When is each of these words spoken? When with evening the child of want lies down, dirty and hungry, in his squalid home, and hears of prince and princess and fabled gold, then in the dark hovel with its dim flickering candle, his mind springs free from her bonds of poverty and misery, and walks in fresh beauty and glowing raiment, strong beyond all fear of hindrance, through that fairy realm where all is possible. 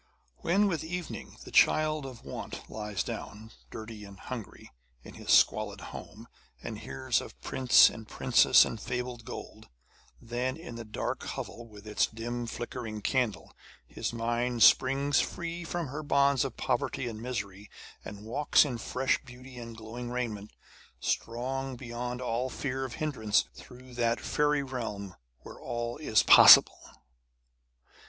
When 0.37 0.65
with 0.65 0.83
evening 0.83 1.37
the 1.43 1.51
child 1.51 2.07
of 2.07 2.25
want 2.25 2.67
lies 2.71 3.03
down, 3.03 3.51
dirty 3.69 4.03
and 4.03 4.19
hungry, 4.19 4.71
in 5.03 5.13
his 5.13 5.29
squalid 5.29 5.79
home, 5.79 6.27
and 6.63 6.79
hears 6.79 7.21
of 7.21 7.39
prince 7.39 7.87
and 7.87 8.07
princess 8.07 8.65
and 8.65 8.81
fabled 8.81 9.25
gold, 9.25 9.69
then 10.19 10.57
in 10.57 10.73
the 10.73 10.83
dark 10.83 11.21
hovel 11.21 11.67
with 11.67 11.85
its 11.85 12.07
dim 12.07 12.47
flickering 12.47 13.03
candle, 13.03 13.53
his 13.87 14.11
mind 14.11 14.63
springs 14.63 15.19
free 15.19 15.63
from 15.63 15.89
her 15.89 16.01
bonds 16.01 16.43
of 16.43 16.57
poverty 16.57 17.07
and 17.07 17.21
misery, 17.21 17.69
and 18.03 18.25
walks 18.25 18.65
in 18.65 18.79
fresh 18.79 19.23
beauty 19.23 19.59
and 19.59 19.77
glowing 19.77 20.09
raiment, 20.09 20.51
strong 20.99 21.75
beyond 21.75 22.21
all 22.23 22.49
fear 22.49 22.85
of 22.85 22.95
hindrance, 22.95 23.43
through 23.53 23.93
that 23.93 24.19
fairy 24.19 24.63
realm 24.63 25.13
where 25.41 25.61
all 25.61 25.97
is 25.97 26.23
possible. 26.23 26.81